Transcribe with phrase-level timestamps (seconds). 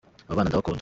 [0.27, 0.69] Aba bana ndabakunda